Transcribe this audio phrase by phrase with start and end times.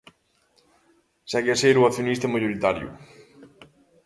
[1.31, 2.89] Segue a ser o accionista maioritario.